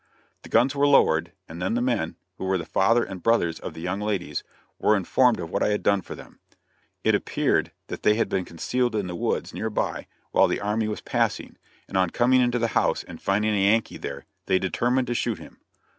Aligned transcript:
The 0.41 0.49
guns 0.49 0.73
were 0.73 0.87
lowered, 0.87 1.31
and 1.47 1.61
then 1.61 1.75
the 1.75 1.79
men, 1.81 2.15
who 2.39 2.45
were 2.45 2.57
the 2.57 2.65
father 2.65 3.03
and 3.03 3.21
brothers 3.21 3.59
of 3.59 3.75
the 3.75 3.81
young 3.81 3.99
ladies, 4.01 4.43
were 4.79 4.95
informed 4.97 5.39
of 5.39 5.51
what 5.51 5.61
I 5.61 5.67
had 5.69 5.83
done 5.83 6.01
for 6.01 6.15
them. 6.15 6.39
It 7.03 7.13
appeared 7.13 7.71
that 7.85 8.01
they 8.01 8.15
had 8.15 8.27
been 8.27 8.43
concealed 8.43 8.95
in 8.95 9.05
the 9.05 9.13
woods 9.13 9.53
near 9.53 9.69
by 9.69 10.07
while 10.31 10.47
the 10.47 10.59
army 10.59 10.87
was 10.87 11.01
passing, 11.01 11.55
and 11.87 11.97
on 11.97 12.09
coming 12.09 12.41
into 12.41 12.57
the 12.57 12.69
house 12.69 13.03
and 13.03 13.21
finding 13.21 13.53
a 13.53 13.61
Yankee 13.69 13.97
there, 13.97 14.25
they 14.47 14.57
determined 14.57 15.05
to 15.05 15.13
shoot 15.13 15.37
him. 15.37 15.59